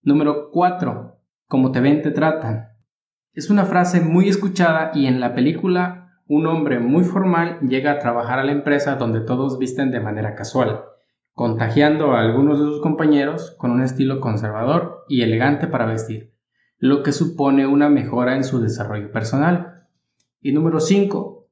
Número 0.00 0.50
4. 0.52 1.18
Como 1.48 1.72
te 1.72 1.80
ven, 1.80 2.02
te 2.02 2.12
tratan. 2.12 2.68
Es 3.32 3.50
una 3.50 3.64
frase 3.64 4.00
muy 4.00 4.28
escuchada 4.28 4.92
y 4.94 5.06
en 5.06 5.18
la 5.18 5.34
película 5.34 6.20
un 6.28 6.46
hombre 6.46 6.78
muy 6.78 7.02
formal 7.02 7.58
llega 7.62 7.90
a 7.90 7.98
trabajar 7.98 8.38
a 8.38 8.44
la 8.44 8.52
empresa 8.52 8.94
donde 8.94 9.22
todos 9.22 9.58
visten 9.58 9.90
de 9.90 9.98
manera 9.98 10.36
casual 10.36 10.84
contagiando 11.36 12.12
a 12.12 12.22
algunos 12.22 12.58
de 12.58 12.64
sus 12.64 12.80
compañeros 12.80 13.54
con 13.58 13.70
un 13.70 13.82
estilo 13.82 14.20
conservador 14.20 15.04
y 15.06 15.20
elegante 15.20 15.66
para 15.66 15.84
vestir, 15.84 16.32
lo 16.78 17.02
que 17.02 17.12
supone 17.12 17.66
una 17.66 17.90
mejora 17.90 18.36
en 18.36 18.42
su 18.42 18.58
desarrollo 18.58 19.12
personal. 19.12 19.86
Y 20.40 20.52
número 20.52 20.80
5. 20.80 21.46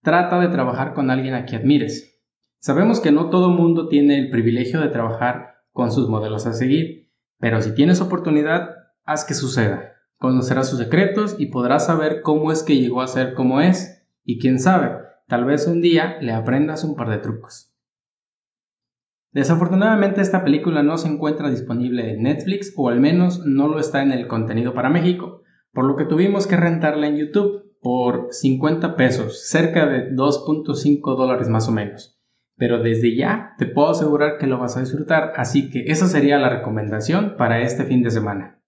Trata 0.00 0.40
de 0.40 0.48
trabajar 0.48 0.94
con 0.94 1.10
alguien 1.10 1.34
a 1.34 1.44
quien 1.44 1.60
admires. 1.60 2.18
Sabemos 2.60 3.00
que 3.00 3.12
no 3.12 3.28
todo 3.28 3.50
mundo 3.50 3.88
tiene 3.88 4.18
el 4.18 4.30
privilegio 4.30 4.80
de 4.80 4.88
trabajar 4.88 5.56
con 5.72 5.92
sus 5.92 6.08
modelos 6.08 6.46
a 6.46 6.54
seguir, 6.54 7.10
pero 7.38 7.60
si 7.60 7.74
tienes 7.74 8.00
oportunidad, 8.00 8.70
haz 9.04 9.26
que 9.26 9.34
suceda. 9.34 9.96
Conocerás 10.16 10.70
sus 10.70 10.78
secretos 10.78 11.36
y 11.38 11.48
podrás 11.48 11.84
saber 11.84 12.22
cómo 12.22 12.52
es 12.52 12.62
que 12.62 12.78
llegó 12.78 13.02
a 13.02 13.06
ser 13.06 13.34
como 13.34 13.60
es, 13.60 14.02
y 14.24 14.38
quién 14.38 14.58
sabe, 14.58 14.96
tal 15.28 15.44
vez 15.44 15.66
un 15.66 15.82
día 15.82 16.16
le 16.22 16.32
aprendas 16.32 16.84
un 16.84 16.96
par 16.96 17.10
de 17.10 17.18
trucos. 17.18 17.69
Desafortunadamente 19.32 20.20
esta 20.20 20.42
película 20.42 20.82
no 20.82 20.98
se 20.98 21.08
encuentra 21.08 21.50
disponible 21.50 22.14
en 22.14 22.22
Netflix 22.22 22.72
o 22.76 22.88
al 22.88 23.00
menos 23.00 23.46
no 23.46 23.68
lo 23.68 23.78
está 23.78 24.02
en 24.02 24.10
el 24.10 24.26
contenido 24.26 24.74
para 24.74 24.90
México, 24.90 25.42
por 25.72 25.84
lo 25.84 25.96
que 25.96 26.04
tuvimos 26.04 26.48
que 26.48 26.56
rentarla 26.56 27.06
en 27.06 27.16
YouTube 27.16 27.70
por 27.80 28.28
50 28.32 28.96
pesos, 28.96 29.48
cerca 29.48 29.86
de 29.86 30.10
2.5 30.10 31.16
dólares 31.16 31.48
más 31.48 31.68
o 31.68 31.72
menos. 31.72 32.20
Pero 32.56 32.82
desde 32.82 33.16
ya 33.16 33.54
te 33.56 33.66
puedo 33.66 33.90
asegurar 33.90 34.36
que 34.38 34.48
lo 34.48 34.58
vas 34.58 34.76
a 34.76 34.80
disfrutar, 34.80 35.32
así 35.36 35.70
que 35.70 35.84
esa 35.86 36.08
sería 36.08 36.38
la 36.38 36.50
recomendación 36.50 37.36
para 37.38 37.60
este 37.60 37.84
fin 37.84 38.02
de 38.02 38.10
semana. 38.10 38.60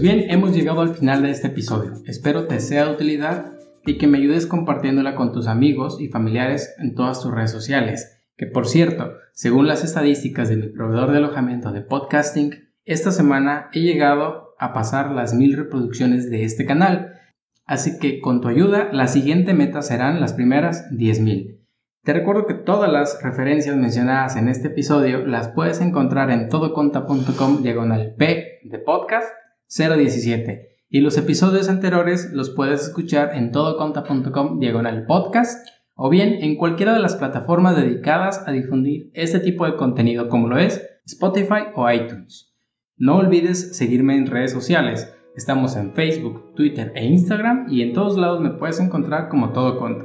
Pues 0.00 0.14
bien, 0.14 0.30
hemos 0.30 0.56
llegado 0.56 0.80
al 0.80 0.94
final 0.94 1.22
de 1.22 1.30
este 1.30 1.48
episodio. 1.48 1.92
Espero 2.06 2.46
te 2.46 2.58
sea 2.60 2.86
de 2.86 2.94
utilidad 2.94 3.52
y 3.84 3.98
que 3.98 4.06
me 4.06 4.16
ayudes 4.16 4.46
compartiéndola 4.46 5.14
con 5.14 5.30
tus 5.30 5.46
amigos 5.46 6.00
y 6.00 6.08
familiares 6.08 6.74
en 6.78 6.94
todas 6.94 7.20
tus 7.20 7.30
redes 7.30 7.50
sociales. 7.50 8.18
Que 8.38 8.46
por 8.46 8.66
cierto, 8.66 9.12
según 9.34 9.66
las 9.66 9.84
estadísticas 9.84 10.48
de 10.48 10.56
mi 10.56 10.68
proveedor 10.68 11.10
de 11.10 11.18
alojamiento 11.18 11.70
de 11.70 11.82
podcasting, 11.82 12.70
esta 12.86 13.10
semana 13.10 13.68
he 13.74 13.80
llegado 13.80 14.54
a 14.58 14.72
pasar 14.72 15.10
las 15.10 15.34
mil 15.34 15.54
reproducciones 15.54 16.30
de 16.30 16.44
este 16.44 16.64
canal. 16.64 17.20
Así 17.66 17.98
que 17.98 18.22
con 18.22 18.40
tu 18.40 18.48
ayuda, 18.48 18.88
la 18.94 19.06
siguiente 19.06 19.52
meta 19.52 19.82
serán 19.82 20.18
las 20.18 20.32
primeras 20.32 20.88
10.000. 20.92 21.58
Te 22.04 22.12
recuerdo 22.14 22.46
que 22.46 22.54
todas 22.54 22.90
las 22.90 23.22
referencias 23.22 23.76
mencionadas 23.76 24.36
en 24.36 24.48
este 24.48 24.68
episodio 24.68 25.26
las 25.26 25.48
puedes 25.48 25.82
encontrar 25.82 26.30
en 26.30 26.48
todoconta.com 26.48 27.62
diagonal 27.62 28.14
P 28.16 28.60
de 28.64 28.78
podcast 28.78 29.28
017 29.76 30.70
y 30.90 31.00
los 31.00 31.16
episodios 31.16 31.68
anteriores 31.68 32.30
los 32.32 32.50
puedes 32.50 32.82
escuchar 32.82 33.36
en 33.36 33.52
todoconta.com 33.52 34.58
diagonal 34.58 35.06
podcast 35.06 35.68
o 35.94 36.10
bien 36.10 36.42
en 36.42 36.56
cualquiera 36.56 36.92
de 36.92 36.98
las 36.98 37.14
plataformas 37.14 37.76
dedicadas 37.76 38.42
a 38.46 38.52
difundir 38.52 39.10
este 39.14 39.38
tipo 39.38 39.66
de 39.66 39.76
contenido 39.76 40.28
como 40.28 40.48
lo 40.48 40.58
es 40.58 40.84
Spotify 41.06 41.68
o 41.74 41.90
iTunes. 41.90 42.52
No 42.96 43.18
olvides 43.18 43.76
seguirme 43.76 44.16
en 44.16 44.26
redes 44.26 44.52
sociales. 44.52 45.14
Estamos 45.36 45.76
en 45.76 45.92
Facebook, 45.92 46.54
Twitter 46.56 46.92
e 46.96 47.06
Instagram 47.06 47.66
y 47.70 47.82
en 47.82 47.92
todos 47.92 48.18
lados 48.18 48.40
me 48.40 48.50
puedes 48.50 48.80
encontrar 48.80 49.28
como 49.28 49.52
Todo 49.52 49.78
Conta. 49.78 50.04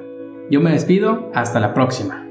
Yo 0.52 0.62
me 0.62 0.72
despido, 0.72 1.32
hasta 1.34 1.60
la 1.60 1.74
próxima. 1.74 2.22